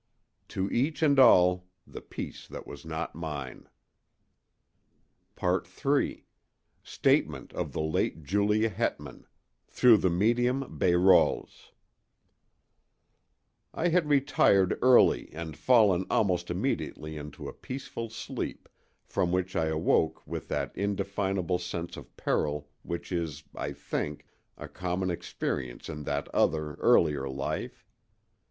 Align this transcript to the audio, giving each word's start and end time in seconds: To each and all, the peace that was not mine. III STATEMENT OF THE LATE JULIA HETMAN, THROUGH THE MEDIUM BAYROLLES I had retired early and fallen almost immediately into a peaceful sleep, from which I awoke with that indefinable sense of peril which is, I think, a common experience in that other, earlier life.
To 0.47 0.67
each 0.71 1.03
and 1.03 1.19
all, 1.19 1.67
the 1.85 2.01
peace 2.01 2.47
that 2.47 2.65
was 2.65 2.83
not 2.87 3.13
mine. 3.13 3.69
III 5.39 6.25
STATEMENT 6.81 7.53
OF 7.53 7.73
THE 7.73 7.81
LATE 7.81 8.23
JULIA 8.23 8.69
HETMAN, 8.69 9.27
THROUGH 9.67 9.97
THE 9.97 10.09
MEDIUM 10.09 10.79
BAYROLLES 10.79 11.71
I 13.75 13.89
had 13.89 14.09
retired 14.09 14.79
early 14.81 15.31
and 15.33 15.55
fallen 15.55 16.07
almost 16.09 16.49
immediately 16.49 17.15
into 17.15 17.47
a 17.47 17.53
peaceful 17.53 18.09
sleep, 18.09 18.67
from 19.05 19.31
which 19.31 19.55
I 19.55 19.65
awoke 19.67 20.25
with 20.25 20.47
that 20.47 20.75
indefinable 20.75 21.59
sense 21.59 21.95
of 21.95 22.17
peril 22.17 22.71
which 22.81 23.11
is, 23.11 23.43
I 23.53 23.71
think, 23.71 24.25
a 24.57 24.67
common 24.67 25.11
experience 25.11 25.89
in 25.89 26.05
that 26.05 26.27
other, 26.29 26.73
earlier 26.79 27.29
life. 27.29 27.85